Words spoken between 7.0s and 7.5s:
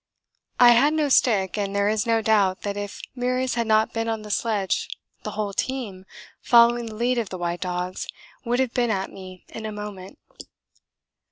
of the